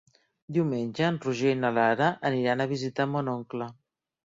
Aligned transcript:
Diumenge 0.55 1.05
en 1.07 1.19
Roger 1.25 1.51
i 1.57 1.59
na 1.59 1.71
Lara 1.79 2.09
aniran 2.31 2.67
a 2.67 2.69
visitar 2.75 3.09
mon 3.15 3.33
oncle. 3.39 3.71